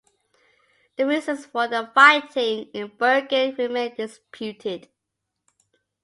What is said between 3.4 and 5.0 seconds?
remain disputed.